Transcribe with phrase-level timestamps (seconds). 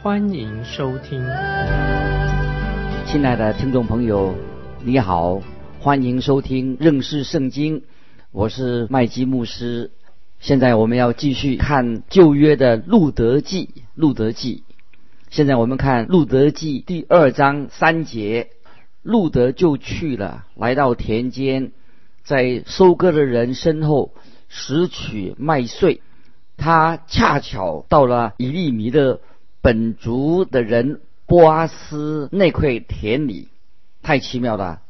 [0.00, 1.20] 欢迎收听。
[3.04, 4.32] 亲爱的听众朋友，
[4.84, 5.42] 你好，
[5.80, 7.82] 欢迎收听认识圣经，
[8.30, 9.90] 我是麦基牧师。
[10.38, 14.62] 现在我们要继续看旧约的路德记，路德记。
[15.30, 18.50] 现在我们看路德记第二章三节，
[19.02, 21.72] 路德就去了，来到田间，
[22.22, 24.12] 在收割的人身后
[24.46, 26.02] 拾取麦穗。
[26.56, 29.20] 他恰巧到了以利米的
[29.68, 33.48] 本族的人波阿斯那块田里，
[34.02, 34.80] 太奇妙了！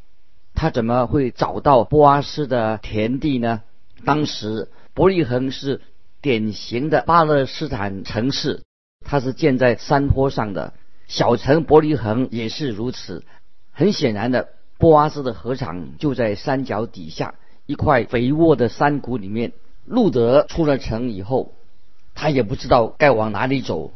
[0.54, 3.62] 他怎么会找到波阿斯的田地呢？
[4.04, 4.68] 当时。
[4.94, 5.80] 伯利恒是
[6.22, 8.62] 典型的巴勒斯坦城市，
[9.04, 10.74] 它是建在山坡上的。
[11.08, 13.24] 小城伯利恒也是如此。
[13.72, 14.48] 很显然的，
[14.78, 17.34] 波阿斯的河场就在山脚底下
[17.66, 19.52] 一块肥沃的山谷里面。
[19.86, 21.56] 路德出了城以后，
[22.14, 23.90] 他也不知道该往哪里走。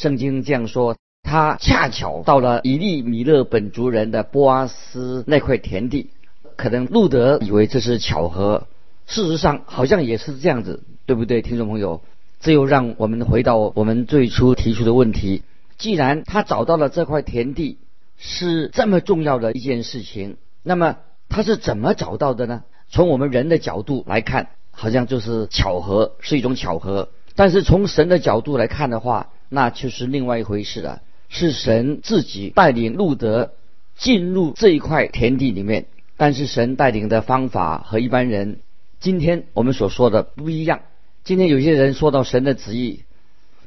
[0.00, 6.08] 圣经这样说：他恰巧到了以利米勒本族人的波阿斯那块田地。
[6.56, 8.66] 可能路德以为这是巧合。
[9.06, 12.00] 事实上，好像也是这样子，对不对，听众朋友？
[12.40, 15.42] 这又让我们回到我们最初提出的问题：
[15.76, 17.76] 既然他找到了这块田地
[18.16, 20.96] 是这么重要的一件事情，那么
[21.28, 22.62] 他是怎么找到的呢？
[22.88, 31.02] 从我们人的角度来看，好像就是巧合，是一种巧合；但是从神的角度来看的话，那就是另外一回事了。
[31.28, 33.52] 是神自己带领路德
[33.96, 38.60] 进入这一块田地里面，但是神带领的方法和一般人。
[38.98, 40.80] 今天我们所说的不一样。
[41.22, 43.04] 今天有些人说到神的旨意，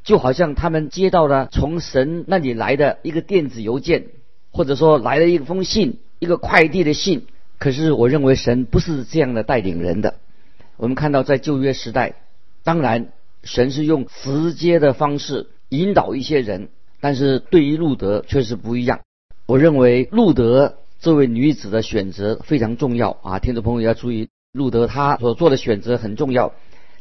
[0.02, 4.06] 就好像他们接到了从神那里来的一个电子邮件，
[4.50, 7.26] 或者说来了一封信，一个快递的信。
[7.58, 10.16] 可是我认为神不是这样的带领人的。
[10.76, 12.14] 我们看到在旧约时代，
[12.62, 13.08] 当然
[13.42, 16.68] 神是用直接的方式引导一些人，
[17.00, 19.00] 但是对于路德却是不一样。
[19.46, 24.28] 我认为路德这位女子的选择非常重要啊，听众朋友要注意。
[24.52, 26.52] 路德他所做的选择很重要，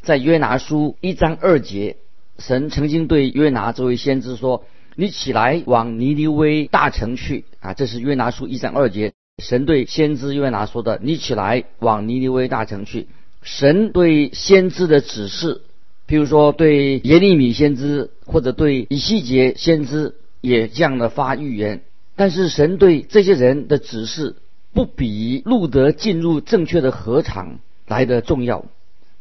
[0.02, 1.98] 在约拿书一章二节，
[2.40, 4.66] 神曾经对约拿这位先知说
[4.98, 13.08] ：“你起来往尼尼微大城去。”啊，这是约拿书一章二节，神对先知约拿说的：“你起来往尼尼微大城去。”
[13.44, 15.62] 神对先知的指示，
[16.08, 21.84] 譬如说对耶利米先知或者对以西结先知也这样的发预言，
[22.16, 24.36] 但是神对这些人的指示。
[24.76, 28.66] 不比路德进入正确的河场来的重要。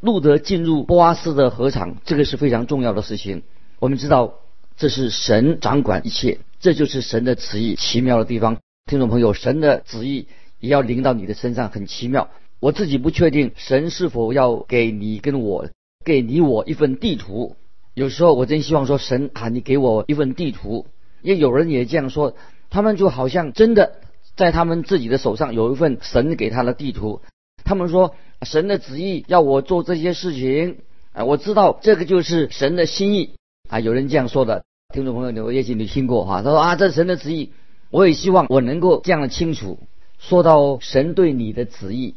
[0.00, 3.43] 路德进入波阿斯的河场，这个是非常重要的事情。
[3.78, 4.32] 我们知道，
[4.78, 7.75] 这是神掌管一切，这就是神的旨意。
[7.75, 10.26] 奇妙的地方，听众朋友，神的旨意
[10.59, 12.31] 也要临到你的身上，很奇妙。
[12.59, 15.69] 我自己不确定神是否要给你跟我，
[16.05, 17.57] 给你我一份地图。
[17.95, 20.87] 有时候我真希望说，神啊，你给我一份地图。
[21.23, 22.35] 也有人也这样说，
[22.71, 23.95] 他们就好像真的。
[24.35, 27.21] 在他们自己的手上有一份神给他的地图，
[27.65, 30.79] 他们说神的旨意要我做这些事情
[31.12, 33.35] 啊，我知道这个就是神的心意
[33.69, 33.79] 啊。
[33.79, 34.65] 有人这样说的，
[34.95, 36.41] 听众朋友，你也许你听过哈。
[36.43, 37.53] 他说啊，这是神的旨意，
[37.91, 39.79] 我也希望我能够这样的清楚。
[40.19, 42.15] 说到神对你的旨意，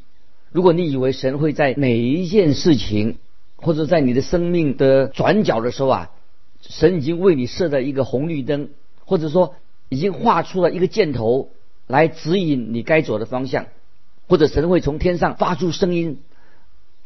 [0.53, 3.17] 如果你以为神会在每一件事情
[3.65, 6.11] 或者在你的生命的转角的时候啊，
[6.61, 8.69] 神已经为你设了一个红绿灯，
[9.05, 9.55] 或者说
[9.89, 11.49] 已经画出了一个箭头。
[11.87, 13.67] 来指引你该走的方向，
[14.27, 16.19] 或者神会从天上发出声音，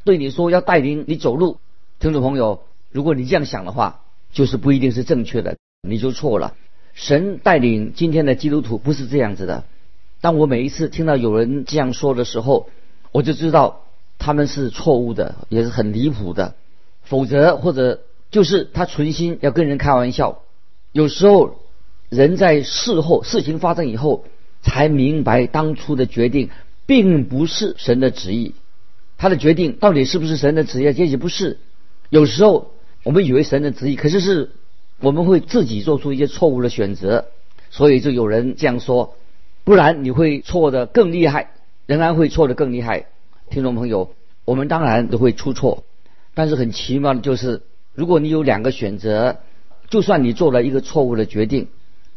[0.05, 1.57] 对你说要带领你走路。
[1.99, 6.55] 听众朋友，如果你这样想的话，就是不一定是正确的，你就错了。
[6.93, 9.65] 神带领今天的基督徒不是这样子的。
[10.21, 12.69] 当我每一次听到有人这样说的时候，
[13.11, 13.81] 我就知道
[14.19, 16.53] 他们是错误的，也是很离谱的。
[17.01, 20.43] 否则，或者就是他存心要跟人开玩笑。
[20.91, 21.55] 有时候
[22.09, 24.25] 人在事后事情发生以后。
[24.61, 26.49] 才明白当初的决定
[26.85, 28.55] 并不是神的旨意，
[29.17, 30.83] 他的决定到底是不是神的旨意？
[30.83, 31.59] 也许不是。
[32.09, 32.71] 有时候
[33.03, 34.51] 我们以为神的旨意，可是是
[34.99, 37.27] 我们会自己做出一些错误的选择，
[37.71, 39.15] 所以就有人这样说。
[39.63, 41.51] 不然你会错的更厉害，
[41.85, 43.05] 仍然会错的更厉害。
[43.49, 44.11] 听众朋友，
[44.45, 45.83] 我们当然都会出错，
[46.35, 47.63] 但是很奇妙的就是，
[47.95, 49.37] 如果你有两个选择，
[49.89, 51.67] 就算你做了一个错误的决定。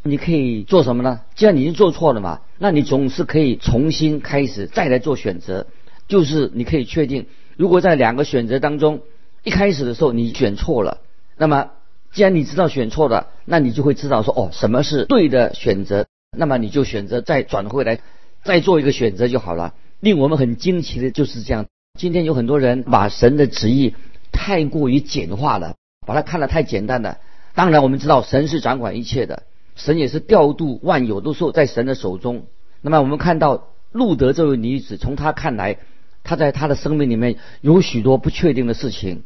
[0.05, 1.21] 你可以做什么呢？
[1.37, 5.67] 既然你已经做错了嘛，那你总是可以重新开始，再来做选择。
[6.09, 7.27] 就是你可以确定，
[7.57, 9.01] 如果在两个选择当中，
[9.45, 10.99] 一开始的时候你选错了，
[11.39, 11.71] 那么
[12.13, 16.07] 既然你知道选错了，那你就会知道说哦，什么是对的选择，
[16.37, 18.01] 那么你就选择再转回来，
[18.43, 19.73] 再做一个选择就好了。
[20.03, 21.67] 令我们很惊奇的就是这样。
[21.97, 23.95] 今天有很多人把神的旨意
[24.33, 27.19] 太过于简化了，把它看得太简单了。
[27.55, 29.45] 当然，我们知道神是掌管一切的，
[29.77, 32.47] 神也是调度万有都是在神的手中。
[32.81, 35.79] 那么，我们看到路德这位女子，从她看来，
[36.25, 39.23] 她在她的生命里面有许多不确定的事情，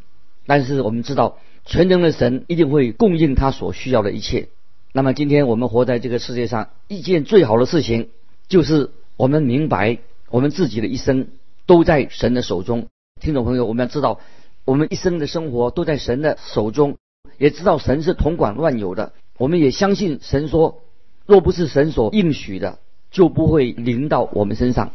[0.46, 4.48] 但是我们知道全能的神一定会供应她所需要的一切。
[4.92, 8.10] 那么，今天我们活在这个世界上，一件最好的事情
[8.46, 10.00] 就是我们明白
[10.36, 11.28] 我们自己的一生。
[11.64, 12.88] 都在神的手中，
[13.20, 14.20] 听众朋友，我们要知道，
[14.66, 16.98] 我们一生的生活都在神的手中，
[17.38, 19.14] 也知道神是统管万有的。
[19.36, 20.82] 我们也相信神说，
[21.24, 22.78] 若不是神所应许的，
[23.10, 24.92] 就不会临到我们身上。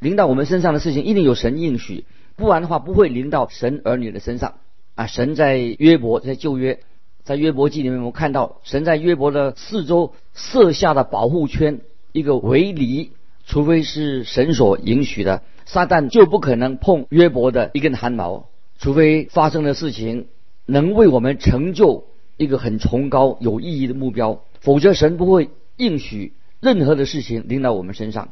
[0.00, 2.04] 临到我们身上的事情，一定有神应许，
[2.34, 4.54] 不然的话，不会临到神儿女的身上。
[4.96, 6.80] 啊，神在约伯，在旧约，
[7.22, 11.80] 在约伯记里面，我们看到神在约伯的四周设下的保护圈，
[12.10, 13.12] 一个围篱，
[13.48, 15.42] 除非是神所允许的。
[15.64, 18.48] 撒旦就不可能碰约伯的一根汗毛，
[18.78, 20.28] 除非发生的事情
[20.64, 22.06] 能为我们成就
[22.38, 28.30] 一个很崇高有意义的目标，否则神不会应许任何的事情临到我们身上。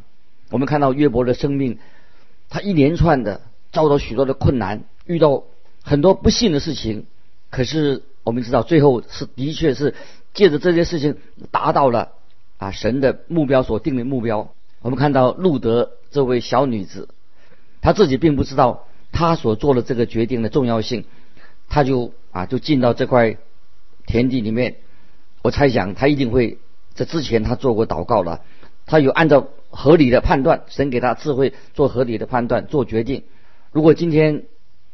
[0.51, 1.79] 我们看到约伯的生命，
[2.49, 5.45] 他一连串的遭到许多的困难，遇到
[5.83, 7.05] 很多不幸的事情，
[7.51, 9.95] 可是我们知道最后是的确是
[10.33, 11.19] 借着这些事情
[11.51, 12.13] 达到了
[12.57, 14.55] 啊神的目标所定的目标。
[14.87, 17.09] 我们看到路德这位小女子。
[17.81, 21.05] 她自己并不知道她所做的这个决定的重要性，
[21.69, 23.37] 她就啊就进到这块
[24.07, 24.77] 田地里面。
[25.43, 26.59] 我猜想他一定会
[26.95, 28.43] 在之前他做过祷告了，
[28.87, 33.25] 他有按照合理的判断，神给他智慧做合理的判断做决定。
[33.73, 34.45] 如果今天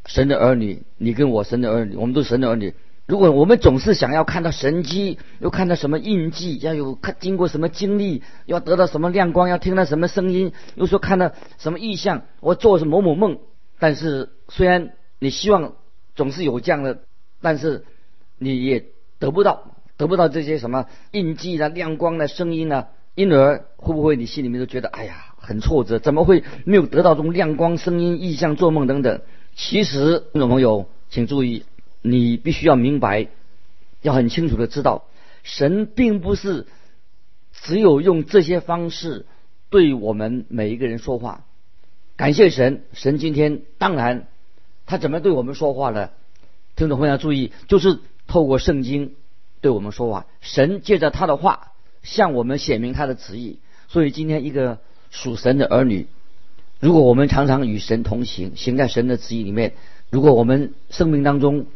[0.06, 2.72] 神的儿女，你跟我神的儿女，我们都神的儿女。
[3.12, 13.36] 如果我们总是想要看到神迹，又看到什么印记，要有看经过什么经历，要得到什么亮光，要听到什么声音，又说看到什么意象，我做是某某梦。
[13.78, 15.74] 但是虽然你希望
[16.16, 17.00] 总是有这样的，
[17.42, 17.84] 但是
[18.38, 18.86] 你也
[19.18, 22.86] 得不到，得不到这些什么印记啊、亮光的声音呢？
[23.14, 25.98] 因而会不会你心里面都觉得哎呀很挫折？
[25.98, 29.20] 怎么会没有得到这种亮光、声音、意象、做梦等等？
[29.54, 31.64] 其实，听众朋友请注意。
[32.02, 33.28] 你必须要明白，
[34.02, 35.04] 要很清楚的知道，
[35.42, 36.66] 神并不是
[37.52, 39.24] 只有用这些方式
[39.70, 41.44] 对我们每一个人说话。
[42.16, 44.26] 感谢神，神今天当然
[44.84, 46.10] 他怎么对我们说话呢？
[46.76, 49.14] 听众朋友要注意，就是透过圣经
[49.60, 50.26] 对我们说话。
[50.40, 51.72] 神借着他的话
[52.02, 53.58] 向我们显明他的旨意。
[53.88, 54.78] 所以今天一个
[55.10, 56.06] 属神的儿女，
[56.80, 59.74] 如果我们常常与神同行，行在神的旨意里面，
[60.10, 61.66] 如果我们生命当中，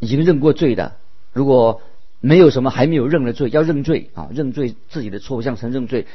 [0.00, 0.96] 已经认过罪的，
[1.32, 1.80] 如果
[2.20, 6.06] 没有什么还没有认的罪，要认罪啊，认罪自己的错误向神认罪。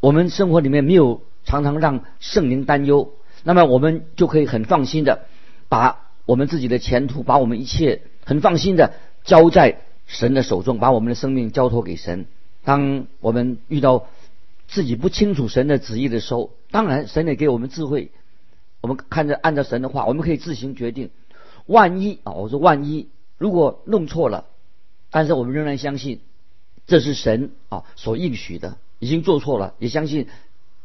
[0.00, 3.12] 我们生活里面没有常常让圣灵担忧，
[3.42, 5.26] 那么我们就可以很放心的
[5.68, 8.92] 把我们自己的前途，把我们一切很放心的
[9.24, 12.26] 交在神的手中，把我们的生命交托给神。
[12.64, 14.06] 当我们遇到
[14.68, 18.10] 自己不清楚神的旨意的时候，当然神也给我们智慧，
[18.82, 21.10] 我们看着按照神的话，我们可以自行决定。
[21.66, 24.46] 万一啊，我说万一如果弄错了，
[25.10, 26.20] 但是我们仍然相信
[26.86, 30.28] 这是神啊所应许的，已经做错了，也相信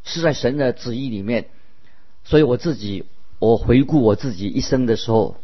[0.04, 1.48] 是在神的旨意里面。
[2.24, 3.04] 所以我自己，
[3.38, 5.36] 我回顾我自己一生的时候，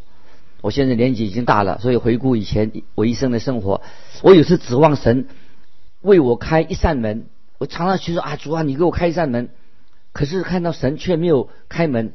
[0.63, 3.83] 我现在年纪已经大了，所以回顾以前我一生的生活，
[4.23, 5.29] 我有时指望神
[6.01, 7.27] 为我开一扇门，
[7.59, 9.49] 我常常去说啊主啊，你给我开一扇门，
[10.13, 12.15] 可是看到神却没有开门。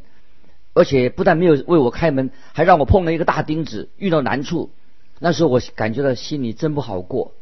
[0.73, 4.71] 而且不但没有为我开门，还让我碰了一个大钉子，遇到难处。
[5.19, 7.33] 那时候我感觉到心里真不好过。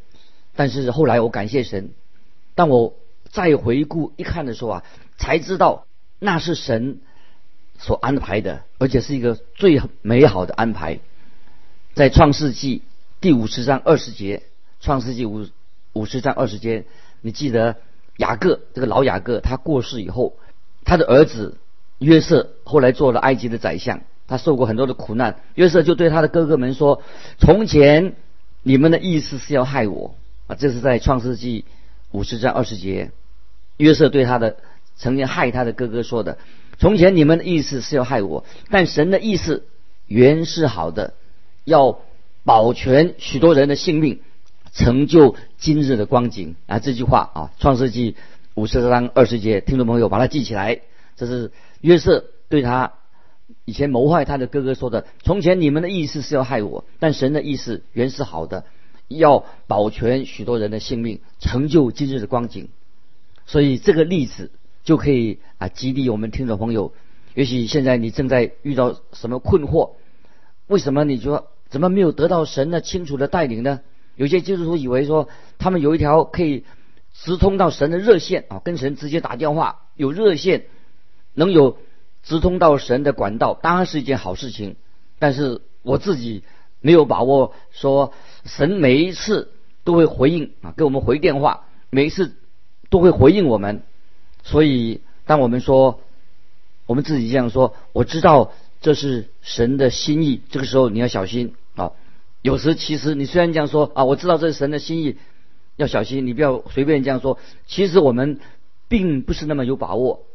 [0.55, 1.91] 但是后来我感谢神，
[2.55, 2.95] 当我
[3.29, 4.83] 再回顾一看的时候啊，
[5.17, 5.85] 才知道
[6.17, 7.01] 那是神
[7.77, 10.99] 所安排的，而且是一个最美好的安排。
[11.93, 12.81] 在创世纪
[13.21, 14.41] 第五十章二十节，
[14.81, 15.45] 创世纪五
[15.93, 16.85] 五十章二十节，
[17.21, 17.77] 你记得
[18.17, 20.33] 雅各这个老雅各他过世以后，
[20.83, 21.57] 他的儿子。
[21.99, 25.41] 约瑟后来做了埃及的宰相，他受过很多的苦难。
[25.55, 27.01] 约瑟就对他的哥哥们说
[27.39, 28.15] ：“从前
[28.63, 30.15] 你们的意思是要害我
[30.47, 31.65] 啊！”这是在创世纪
[32.11, 33.11] 五十章二十节，
[33.77, 34.57] 约瑟对他的
[34.95, 36.37] 曾经害他的哥哥说的
[36.79, 39.65] ：“从前你们的意思是要害我，但神的意思
[40.07, 41.13] 原是好的，
[41.65, 41.99] 要
[42.43, 44.19] 保全许多人的性命。
[44.71, 46.77] 成就今日的光景啊！
[46.77, 48.11] 这句话啊，《创世纪》
[48.53, 50.81] 五十章二十节，听众朋友把它记起来。
[51.17, 51.51] 这是
[51.81, 52.93] 约瑟对他
[53.65, 58.65] 以前谋害他的哥哥说的：“从前你们的意思是要害我，但神的意思原是好的，
[59.07, 62.69] 要保全许多人的性命，成就今日的光景。”
[63.45, 64.51] 所以这个例子
[64.83, 66.93] 就可以啊激励我们听众朋友。
[67.33, 69.91] 也许现在你正在遇到什么困惑？
[70.67, 73.81] 为什么你说怎么没有得到神的清楚的带领呢？
[74.15, 76.65] 有些基督徒以为说，他们有一条可以
[77.13, 80.65] 直通到神的热线啊，跟神直接打电话，有热线，
[81.39, 81.77] 能有
[82.21, 84.75] 直通到神的管道，当然是一件好事情。
[85.19, 86.43] 但是我自己
[86.81, 89.51] 没有把握说，神每一次
[89.85, 92.35] 都会回应啊，给我们回电话，每一次
[92.89, 93.83] 都会回应我们。
[94.43, 96.01] 所以，当我们说
[96.85, 101.93] 我们自己这样说，我知道这是神的心意，这个时候你要小心啊。
[102.41, 105.15] 有时其实你虽然这样说啊，我知道这是神的心意，
[105.77, 107.39] 要小心，你不要随便这样说。
[107.65, 108.39] 其实我们
[108.89, 110.25] 并不是那么有把握。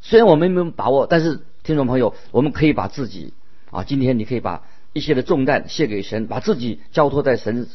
[0.00, 3.32] 虽然我们没有把握，但是听众朋友，我们可以把自己
[3.70, 4.62] 啊，今天你可以把
[4.92, 7.68] 一些的重担卸给神，把自己交托在神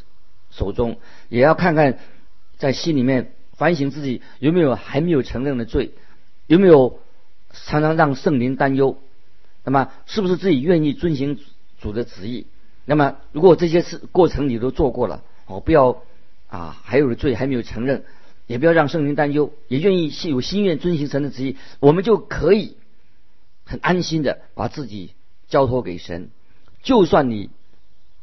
[0.49, 0.97] 手中，
[1.29, 1.99] 也要看看
[2.57, 5.91] 在心里面反省自己有没有还没有承认的罪，
[6.47, 6.99] 有没有
[7.51, 8.97] 常常让圣灵担忧。
[9.63, 11.39] 那么是不是自己愿意遵行
[11.79, 12.47] 主的旨意？
[12.85, 16.01] 那么，如果这些事过程你都做过了，哦，不要
[16.49, 18.03] 啊，还有的罪还没有承认，
[18.47, 22.77] 也不要让圣灵担忧，也愿意有心愿遵行神的旨意，我们就可以
[23.65, 25.13] 很安心的把自己
[25.47, 26.29] 交托给神。
[26.81, 27.49] 就算你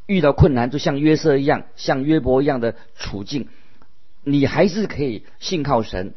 [0.06, 3.48] 遇到困难，就像约瑟一样，像约伯一样的处境，
[4.22, 6.14] 你还是可以信靠神。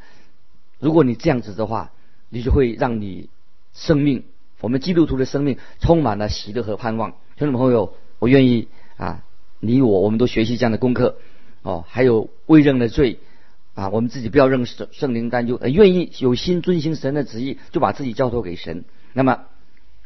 [0.79, 1.91] 如果你这样子的话，
[2.29, 3.29] 你就会让你
[3.74, 4.24] 生命，
[4.62, 7.12] 我们基督徒的生命充满了喜乐和盼望。
[7.38, 7.93] 听众朋友。
[8.19, 9.25] 我愿意啊，
[9.60, 11.17] 你我我们都学习这样的功课
[11.62, 11.83] 哦。
[11.86, 13.19] 还有未认的罪
[13.75, 18.86] 啊，我们自己不要认圣圣灵担忧，愿意有心遵行神的旨意，就把自己交托给神。
[19.13, 19.42] 那么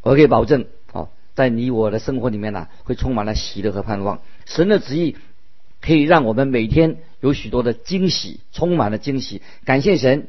[0.01, 4.21] 我可以保证哦，在你我的生活里面呢，会充满了喜乐和盼望。
[4.45, 5.17] 神的旨意
[5.81, 9.41] 可以让我们每天有许多的惊喜，充满了惊喜。
[9.65, 10.27] 感谢神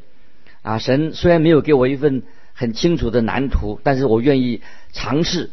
[0.63, 0.79] 啊！
[0.79, 5.51] 神虽然没有给我一份很清楚的蓝图，但是我愿意尝试。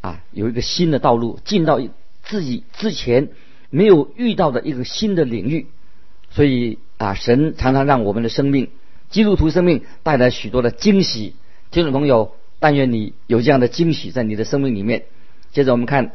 [0.00, 1.80] 啊，有一个新的道路，进到
[2.22, 3.30] 自己之前
[3.68, 5.66] 没有遇到的一个新的领域，
[6.30, 8.68] 所以啊，神常常让我们的生命，
[9.08, 11.34] 基督徒生命带来许多的惊喜。
[11.70, 15.04] 听众朋友，但愿你有这样的惊喜在你的生命里面。
[15.52, 16.08] 接着我们看《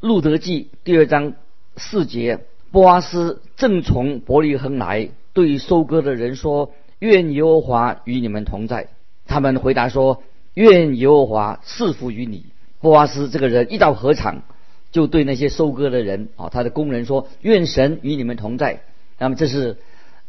[0.00, 1.34] 路德记》第二章
[1.76, 8.88] 四节，波阿斯正从伯利恒来，对收割的人说：“愿耶和华与你们同在。”
[9.28, 10.22] 他们回答说
[10.54, 12.46] ：“愿耶和华赐福于你。”
[12.80, 14.42] 波阿斯这个人一到禾场，
[14.90, 18.80] 就对那些收割的人啊，他的工人说：“愿神与你们同在。”
[19.18, 19.76] 那么这是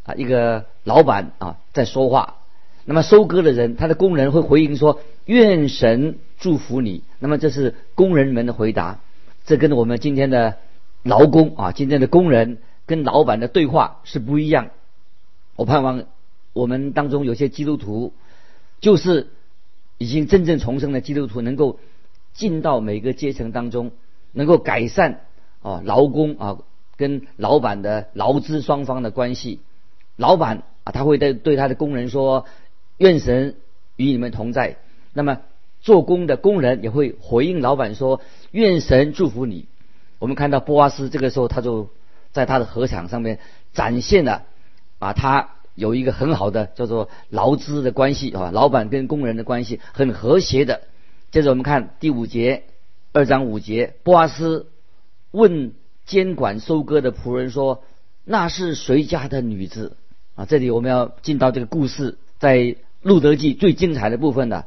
[0.04, 2.36] 啊一个老板啊在说话。
[2.86, 9.00] 那么收割的人，他的工人会回应说：“愿神祝福你。”那么这是工人们的回答。
[9.46, 10.58] 这跟我们今天的
[11.04, 14.70] 劳工啊，今天的工人跟老板的对话是不一样。
[15.56, 16.04] 我盼望
[16.54, 18.14] 我们当中有些基督徒，
[18.82, 19.30] 就是
[19.98, 21.80] 已经真正重生的基督徒，能够。
[22.34, 23.92] 进到每个阶层当中，
[24.32, 25.20] 能够改善
[25.62, 26.58] 啊劳工啊
[26.98, 29.60] 跟老板的劳资双方的关系。
[30.16, 32.46] 老板啊他会对对他的工人说
[32.98, 33.56] ：“愿神
[33.96, 34.78] 与你们同在。”
[35.14, 35.40] 那么
[35.82, 39.68] 做工的工人也会回应老板说：“愿神祝福你。”
[40.20, 41.90] 我们看到波阿斯这个时候他就
[42.32, 43.40] 在他的禾场上面
[43.74, 44.44] 展现了
[45.00, 50.82] 啊他有一个很好的叫做劳资的关系啊，老板跟工人的关系很和谐的。
[51.32, 52.64] 接着我们看第五节，
[53.12, 54.68] 二章五节，波阿斯
[55.32, 55.74] 问
[56.06, 57.84] 监管收割的仆人说
[58.24, 59.98] ：“那是谁家的女子？”
[60.36, 64.66] 啊，这里我们要进到这个故事，在路德记最精彩的部分的，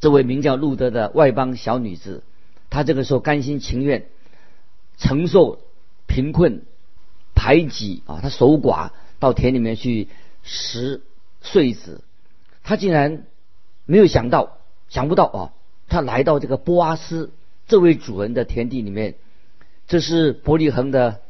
[0.00, 2.22] 这位名叫路德的外邦小女子，
[2.70, 4.06] 她这个时候甘心情愿
[4.96, 5.60] 承受
[6.06, 6.62] 贫困
[7.34, 10.08] 排挤啊，她守寡到田里面去
[10.42, 11.02] 拾
[11.42, 12.02] 穗子，
[12.62, 13.24] 她竟然
[13.84, 14.58] 没有想到，
[14.88, 15.52] 想不到啊。
[15.92, 17.32] 他来到这个波阿斯
[17.66, 19.16] 这位主人的田地里面，
[19.88, 21.20] 这是伯利恒的，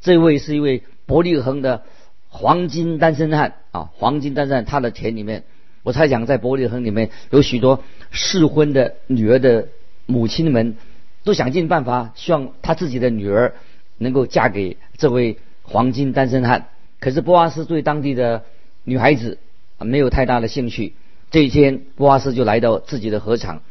[0.00, 1.84] 这位是一位伯利恒的
[2.28, 5.44] 黄金单身汉啊，黄金单身汉他的田里面，
[5.82, 9.68] 我猜想在伯利恒里面有许多适婚的女儿的
[10.06, 10.76] 母亲们，
[11.24, 13.54] 都想尽办法希望他自己的女儿
[13.96, 16.68] 能够嫁给这位黄金单身汉。
[17.00, 18.44] 可是波阿斯对当地的
[18.84, 19.38] 女孩子
[19.78, 20.94] 没有太大的兴趣。
[21.30, 23.62] 这一天，波阿斯就来到自己的禾场。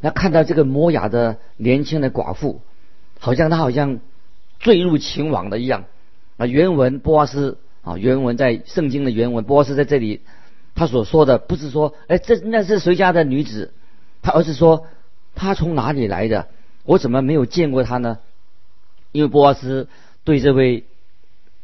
[0.00, 2.60] 那看到这个摩雅的年轻的寡妇，
[3.18, 4.00] 好像她好像
[4.58, 5.84] 坠入情网的一样。
[6.38, 10.20] 啊，原文波阿斯啊，原文在圣经的原文，波阿斯在这里
[10.74, 13.72] 他所说的不是说，哎，这那是谁家的女子，
[14.22, 14.86] 他而是说
[15.34, 16.48] 他从哪里来的，
[16.84, 18.18] 我怎么没有见过他呢？
[19.12, 19.88] 因为波阿斯
[20.24, 20.84] 对这位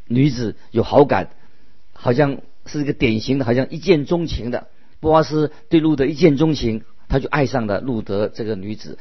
[0.06, 1.30] 女子有好感，
[1.92, 4.66] 好像是一个典型的，好像一见钟情的。
[4.98, 8.98] 波阿斯对路德一见钟情，他就爱上了路德这个女子。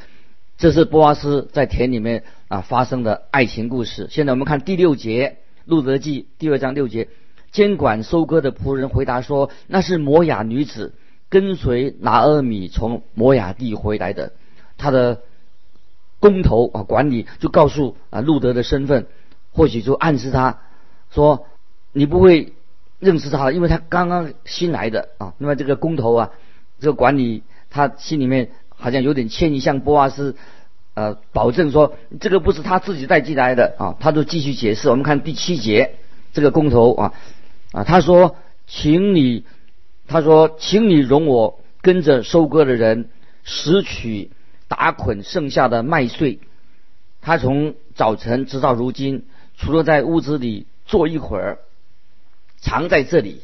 [0.58, 4.08] 这是波阿斯在田里面啊发生的爱情故事。
[4.12, 7.10] 现在我们看第六节《路德记》第二章六节，
[7.52, 10.94] 监管收割的仆人回答说：“那是摩雅女子，
[11.30, 14.34] 跟随拿阿米从摩雅地回来的。
[14.78, 15.22] 他的
[16.20, 19.08] 工头啊管理就告诉啊路德的身份，
[19.52, 20.60] 或许就暗示他
[21.12, 21.48] 说
[21.94, 22.54] 你不会
[23.00, 25.34] 认识他，因为他刚刚新来的啊。
[25.38, 26.32] 那么这个工头啊，
[26.80, 30.36] 这个管理他心里面。”好像有点歉意，向波阿斯，
[30.96, 33.96] 呃，保证说这个不是他自己带进来的啊。
[34.00, 34.90] 他就继续解释。
[34.90, 35.96] 我们看第七节，
[36.34, 37.14] 这个工头啊
[37.72, 39.44] 啊，他说，请你，
[40.08, 43.10] 他说，请你容我跟着收割的人
[43.44, 44.32] 拾取
[44.68, 46.40] 打捆剩下的麦穗。
[47.22, 49.26] 他从早晨直到如今，
[49.58, 51.60] 除了在屋子里坐一会儿，
[52.62, 53.42] 常在这里。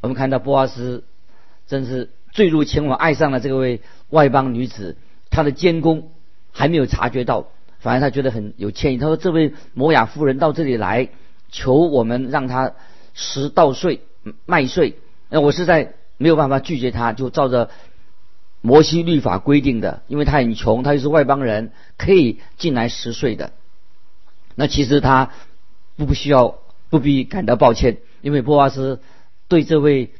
[0.00, 1.04] 我们看到波阿斯
[1.66, 3.80] 真是坠入情网，爱上了这位。
[4.08, 4.96] 外邦女子，
[5.30, 6.10] 她的监工
[6.52, 7.46] 还没有察觉到，
[7.78, 8.98] 反而他觉得很有歉意。
[8.98, 11.08] 他说：“这位摩雅夫人到这里来，
[11.50, 12.72] 求我们让她
[13.14, 14.00] 拾稻穗、
[14.46, 14.96] 麦穗。
[15.28, 17.70] 那我实在没有办法拒绝她，就照着
[18.60, 23.52] 摩西律法规定的，因为他很穷，他又是外邦人，可以进来拾穗的。
[24.54, 25.30] 那其实他
[25.96, 26.58] 不不需要
[26.90, 29.00] 不必感到抱歉，因为波阿斯
[29.48, 30.12] 对这位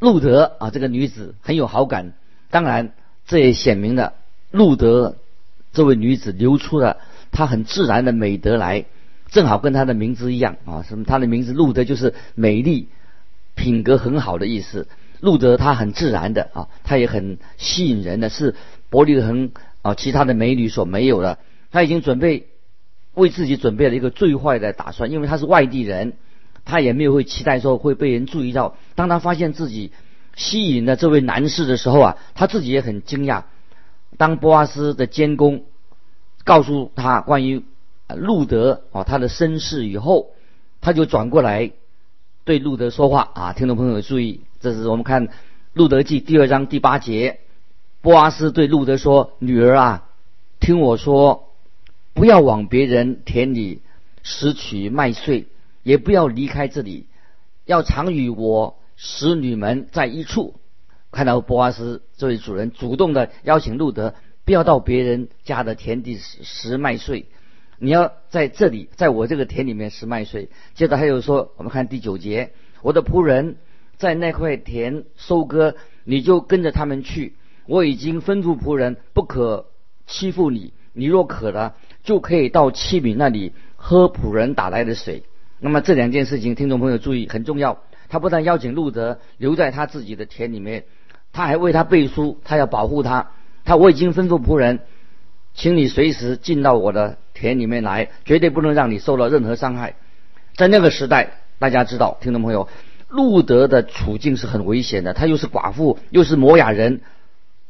[0.00, 2.14] 路德啊这个女子很有好感。”
[2.50, 2.92] 当然，
[3.26, 4.14] 这也显明了
[4.50, 5.16] 路德
[5.74, 6.96] 这位女子流出了
[7.32, 8.86] 她很自然的美德来，
[9.28, 11.04] 正好跟她的名字一样啊，什么？
[11.04, 12.88] 她的名字路德就是美丽、
[13.54, 14.88] 品格很好的意思。
[15.20, 18.54] 路德她很自然的啊，她也很吸引人的，是
[18.88, 19.50] 伯利恒
[19.82, 21.38] 啊其他的美女所没有的。
[21.70, 22.46] 她已经准备
[23.12, 26.14] 为自己准备了一个最坏的打算，因为她是外地人，
[26.64, 28.76] 她也没有会期待说会被人注意到。
[28.94, 29.92] 当她发现自己。
[30.36, 33.44] 吸引了这位男士的时候啊，他自己也很惊讶。
[34.16, 35.62] 当波阿斯的监工
[36.44, 37.64] 告诉他关于
[38.14, 40.30] 路德啊他的身世以后，
[40.80, 41.72] 他就转过来
[42.44, 43.52] 对路德说话啊。
[43.52, 45.28] 听众朋友注意，这是我们看
[45.72, 47.40] 《路德记》第二章第八节，
[48.02, 50.08] 波阿斯对路德说：“女儿啊，
[50.60, 51.50] 听我说，
[52.12, 53.80] 不要往别人田里
[54.22, 55.46] 拾取麦穗，
[55.82, 57.06] 也不要离开这里，
[57.64, 60.54] 要常与我。”使女们在一处，
[61.10, 67.26] 看到波阿斯这位主人主动的邀请路德，不要到别人家的田地拾麦穗，
[67.78, 70.50] 你要在这里，在我这个田里面拾麦穗。
[70.74, 72.52] 接着还有说，我们看第九节，
[72.82, 73.56] 我的仆人
[73.96, 77.34] 在那块田收割，你就跟着他们去。
[77.66, 79.66] 我已经吩咐仆人不可
[80.06, 85.22] 欺负你，你若渴了，就可以到器皿那里喝仆人打来的水。
[85.58, 87.82] 那么这两件事情，听众朋友注意，很重要。
[88.10, 90.84] 他不但邀请路德留在他自己的田里面，
[91.32, 93.30] 他还为他背书，他要保护他。
[93.64, 94.80] 他我已经吩咐仆人，
[95.54, 99.96] 请你随时进到我的田里面来，绝对不能让你受到任何伤害。
[100.54, 102.68] 在那个时代，大家知道，听众朋友，
[103.08, 105.14] 路德的处境是很危险的。
[105.14, 107.00] 他又是寡妇，又是摩雅人，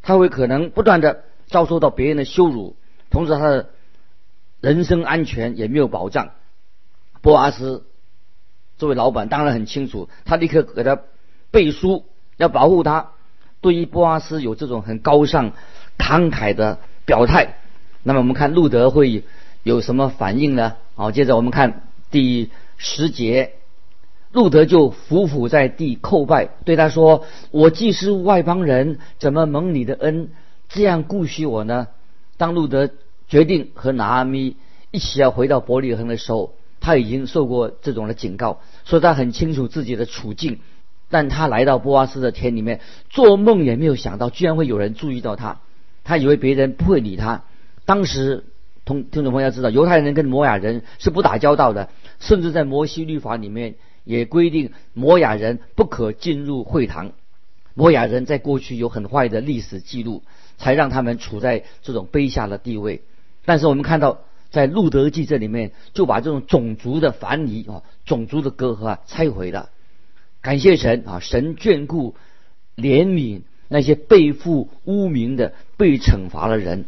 [0.02, 2.76] 他会可能不断的遭受到别人的羞辱，
[3.10, 3.70] 同时他的
[4.60, 6.30] 人身安全也没有保障。
[7.20, 7.84] 波阿斯。
[8.76, 11.00] 这位老板当然很清楚，他立刻给他
[11.52, 13.12] 背书，要保护他。
[13.60, 15.52] 对于波阿斯有这种很高尚、
[15.98, 17.56] 慷慨的表态，
[18.02, 19.24] 那么我们看路德会
[19.62, 20.74] 有什么反应呢？
[20.94, 23.52] 好，接着我们看第十节，
[24.32, 30.30] 路德就伏伏在地叩拜，对他说：“我既是外邦人，怎么蒙你的恩，
[30.68, 31.88] 这样顾惜我呢？”
[32.36, 32.90] 当路德
[33.28, 34.56] 决定和拿阿咪
[34.90, 36.54] 一起要回到伯利恒的时候。
[36.80, 40.58] 他已经受过这种的警告，说他很清楚自己的处境。
[41.08, 45.60] 但他来到波阿斯的田里面，做梦也没有想到，居然会有人注意到他。
[46.04, 47.42] 他以为别人不会理他。
[47.84, 48.44] 当时，
[48.84, 51.88] 同听众朋友要知道，犹太人跟摩雅人是不打交道的，
[52.20, 57.12] 甚至在摩西律法里面也规定，摩雅人不可进入会堂。
[57.74, 60.22] 摩雅人在过去有很坏的历史记录，
[60.58, 63.02] 才让他们处在这种卑下的地位。
[63.44, 64.20] 但是我们看到。
[64.50, 69.70] 在路德记这里面，就把这种种族的藩篱啊、种族的隔阂啊拆毁了。
[70.42, 72.14] 感谢神啊，神眷顾、
[72.76, 73.40] 怜悯
[73.74, 76.84] 那些背负污名的、被惩罚的人。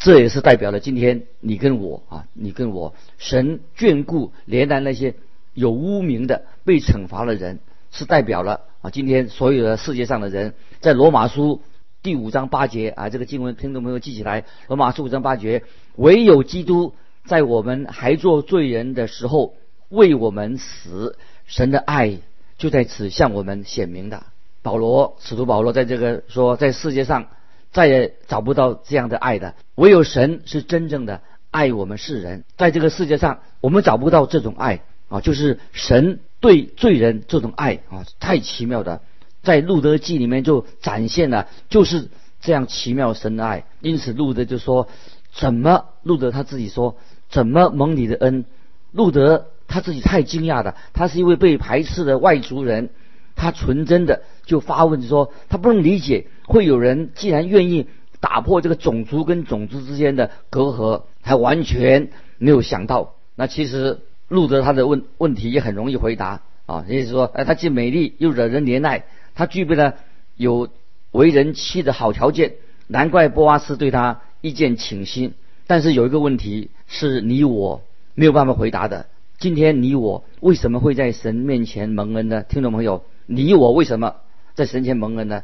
[0.00, 5.14] 这也是代表了今天你跟我啊，你跟我，神眷顾怜悯那些
[5.54, 7.60] 有污名的被惩罚的人，
[7.92, 11.62] 是代表了啊，今天所有的世界上的人，在罗马书
[12.02, 15.62] 第五章八节啊，这个经文听众朋友记起来，罗马书五章八节，
[15.94, 16.94] 唯有基督
[17.26, 19.54] 在我们还做罪人的时候
[19.88, 21.16] 为我们死，
[21.46, 22.18] 神的爱
[22.58, 24.24] 就在此向我们显明的。
[24.64, 27.26] 保罗使徒保罗在这个说，在世界上
[27.70, 34.80] 再也找不到这样的爱的，唯有神是真正的爱我们世人，在这个世界上我们找不到这种爱。
[35.06, 39.02] 啊，就是神对罪人这种爱啊，太奇妙的，
[39.42, 42.08] 在路德记里面就展现了，就是
[42.40, 43.64] 这样奇妙神的爱。
[43.80, 44.88] 因此路德就说：
[45.34, 46.96] 怎么路德他自己说，
[47.28, 48.46] 怎么蒙你的恩？
[48.92, 52.88] 路德他自己太惊讶了，他是一位被排斥的外族人，
[53.36, 57.86] 他纯真的就发问说：他不能理解，会有人既然愿意
[58.20, 64.00] 打破这个种族跟种族之间的隔阂，他完全没有想到，那其实。
[64.26, 69.96] 路德他的问问题也很容易回答啊，也就是说，哎，他既美丽又惹人怜爱，他具备了
[70.34, 70.70] 有
[71.12, 72.54] 为人妻的好条件，
[72.88, 75.34] 难怪波阿斯对他一见倾心。
[75.66, 77.82] 但是有一个问题是你我
[78.14, 79.06] 没有办法回答的。
[79.38, 82.42] 今天你我为什么会在神面前蒙恩呢？
[82.48, 84.16] 听众朋友，你我为什么
[84.54, 85.42] 在神前蒙恩呢？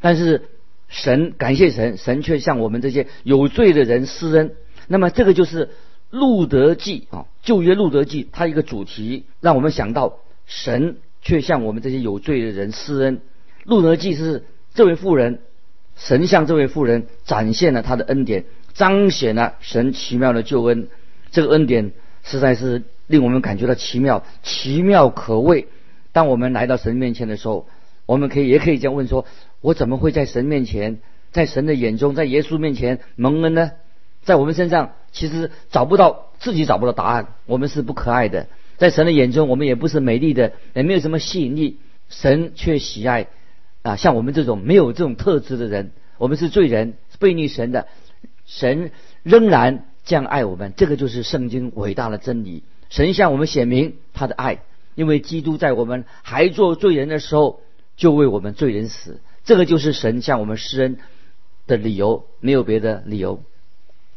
[0.00, 0.48] 但是
[0.88, 4.54] 神感谢神，神却向我们这些有罪的人施恩。
[4.88, 5.70] 那么这个就是。
[6.12, 13.22] 路德记啊，旧约路德记，它一个主题让我们想到神却向我们这些有罪的人施恩。
[13.64, 15.38] 路德记是这位妇人，
[15.96, 20.88] 神向这位妇人展现了他的恩典，彰显了神奇妙的救恩。
[21.30, 21.92] 这个恩典
[22.22, 25.68] 实在是令我们感觉到奇妙，奇妙可畏。
[26.12, 27.66] 当我们来到神面前的时候，
[28.06, 29.26] 我们可以也可以这样问说：
[29.60, 30.98] 我怎么会在神面前，
[31.30, 33.72] 在神的眼中，在耶稣面前蒙恩呢？
[34.22, 37.28] 在我们身上，其实找不到自己找不到答案。
[37.46, 38.46] 我们是不可爱的，
[38.76, 41.78] 在神的眼中，我们也不是美丽的，也没有什么吸引力。
[42.08, 43.28] 神却喜爱
[43.82, 47.88] 啊，像我们这种没有这种特质的人，我们是罪人，背逆神的。
[48.44, 48.90] 神
[49.22, 52.62] 仍然这样爱我们，这个就是圣经伟大的真理。
[52.90, 54.60] 神向我们显明他的爱，
[54.94, 57.60] 因为基督在我们还做罪人的时候，
[57.96, 59.20] 就为我们罪人死。
[59.44, 60.98] 这个就是神向我们施恩
[61.66, 63.42] 的理由，没有别的理由。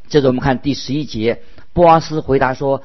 [0.08, 1.42] 接着我们看第十一节，
[1.74, 2.84] 波阿斯回答说：“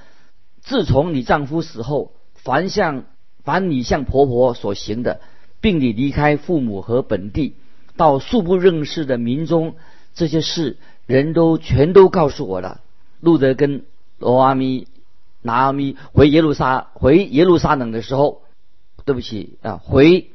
[0.63, 3.05] 自从你丈夫死后，凡向
[3.45, 5.21] 凡你向婆婆所行的，
[5.61, 7.57] 并你离开父母和本地，
[7.97, 9.75] 到素不认识的民中，
[10.15, 12.81] 这些事人都全都告诉我了。”
[13.21, 13.83] 路德跟
[14.19, 14.87] 罗阿咪、
[15.43, 18.43] 拿阿咪回耶路撒回耶路撒冷的时候，
[19.05, 20.31] 对不起啊，回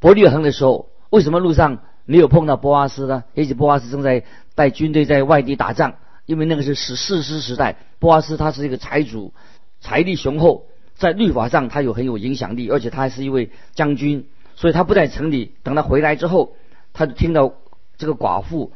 [0.00, 3.24] 伯利恒的时候，为什么路上没有碰到波阿斯呢？
[3.34, 5.94] 也许波阿斯正在带军队在外地打仗。
[6.24, 9.34] 因为那个是史士师时代，波阿斯他是一个财主，
[9.80, 15.52] 财力雄厚，在律法上他有很有影响力，而且他还是一位将军，所以他不在城里。
[15.64, 16.54] 等他回来之后，
[16.92, 17.54] 他就听到
[17.98, 18.72] 这个寡妇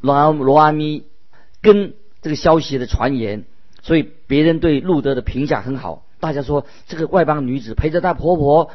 [0.00, 1.04] 罗阿罗阿咪
[1.62, 3.44] 跟这个消息的传言，
[3.82, 6.04] 所以别人对路德的评价很好。
[6.20, 8.70] 大家说这个外邦女子陪着她婆婆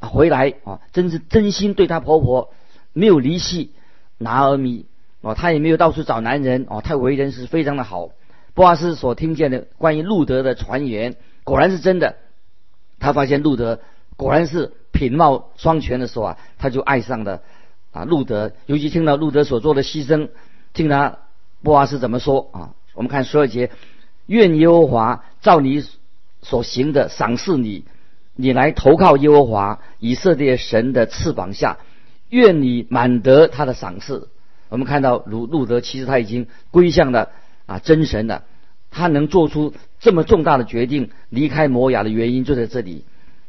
[0.00, 2.52] 回来啊，真是真心对她婆婆，
[2.92, 3.72] 没有离弃
[4.18, 4.86] 拿阿咪。
[5.22, 8.08] 哦，他也没有到处找男人哦，他为人是非常的好。
[8.54, 12.16] 波阿斯所听见的关于路德的传言，果然是真的。
[12.98, 13.80] 他发现路德
[14.16, 17.42] 果然是品貌双全的时候啊，他就爱上了
[17.92, 18.52] 啊路德。
[18.64, 20.30] 尤其听到路德所做的牺牲，
[20.72, 21.18] 听他
[21.62, 22.72] 波阿斯怎么说啊？
[22.94, 23.70] 我们看十二节：
[24.26, 25.84] 愿耶和华照你
[26.42, 27.84] 所行的赏赐你，
[28.34, 31.78] 你来投靠耶和华以色列神的翅膀下，
[32.28, 34.28] 愿你满得他的赏赐。
[34.68, 37.30] 我们看到路路德其实他已经归向了
[37.66, 38.44] 啊真神了，
[38.90, 43.04] 他能做出这么重大的决定离开摩雅的原因就在这里，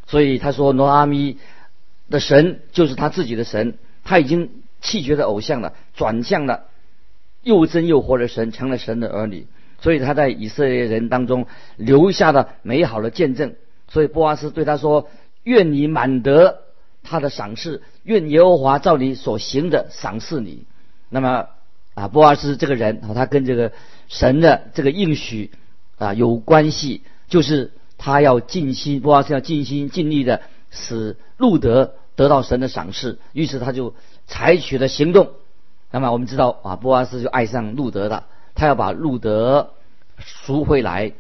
[0.08, 1.38] 所以他说挪阿咪
[2.10, 4.50] 的神就是他自己的神，他已经
[4.82, 6.66] 弃绝的偶像了，转向了
[7.44, 9.46] 又真又活的神，成了神的儿女，
[9.82, 13.56] 所以他在以色列人当中留下了美好的见证。
[13.90, 15.10] 所以波阿斯对他说
[15.44, 16.62] ：“愿你满得
[17.04, 20.64] 他的赏赐，愿耶和华照你所行的赏赐你。”
[21.10, 21.48] 那么
[21.94, 23.74] 啊，波阿斯这个人，他跟这个
[24.08, 25.52] 神的这个应许
[25.98, 33.94] 啊有关系，就是他要尽心，波阿斯要尽心尽力的使路德得到神的赏识，于是他就
[34.26, 35.32] 采取了行动。
[35.92, 39.74] 那么我们知道啊，波阿斯就爱上路德了，他要把路德
[40.18, 41.14] 赎回来。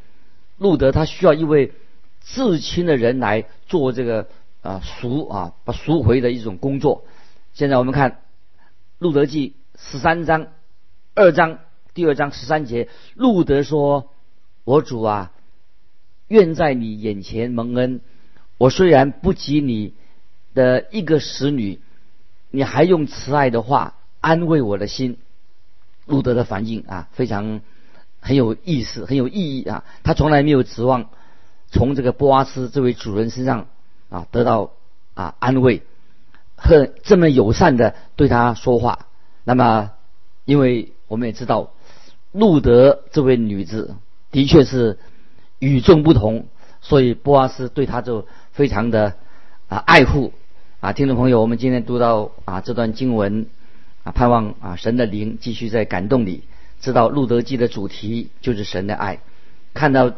[0.57, 1.73] 路德他需要一位
[2.21, 4.27] 至亲的人来做这个
[4.61, 7.05] 啊赎啊把赎回的一种工作。
[7.53, 8.19] 现在我们看
[8.99, 9.55] 路德记。
[9.83, 10.49] 十三章
[11.15, 11.57] 二章
[11.95, 14.11] 第二章十三节，路德说
[14.63, 15.31] ：“我主啊，
[16.27, 18.01] 愿在你眼前蒙恩，
[18.59, 19.95] 我虽然不及你
[20.53, 21.79] 的一个使女，
[22.51, 25.17] 你还用慈爱的话安慰我的心。
[26.05, 27.61] 路德的反应啊，非常
[28.19, 29.83] 很有意思，很有意义啊。
[30.03, 31.09] 他从来没有指望
[31.69, 33.67] 从这个波阿斯这位主人身上
[34.09, 34.71] 啊得到
[35.13, 35.83] 啊安慰，
[36.55, 39.07] 和这么友善的对他说话。
[39.43, 39.91] 那么，
[40.45, 41.71] 因为我们也知道，
[42.31, 43.95] 路德这位女子
[44.31, 44.99] 的确是
[45.59, 46.45] 与众不同，
[46.81, 49.15] 所以波阿斯对她就非常的
[49.67, 50.33] 啊爱护
[50.79, 50.93] 啊。
[50.93, 53.47] 听众朋友，我们今天读到啊这段经文
[54.03, 56.41] 啊，盼望啊神的灵继续在感动你，
[56.79, 59.19] 知道路德记的主题就是神的爱。
[59.73, 60.13] 看到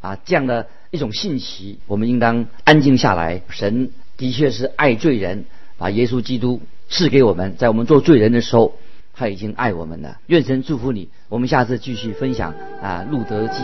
[0.00, 3.42] 啊这样的一种信息，我们应当安静下来。
[3.48, 5.44] 神的确是爱罪人，
[5.78, 6.60] 把耶稣基督。
[6.88, 8.74] 赐给我们，在我们做罪人的时候，
[9.12, 10.20] 他已经爱我们了。
[10.28, 11.08] 愿神祝福你。
[11.28, 13.58] 我们下次继续分享啊，《路德记》。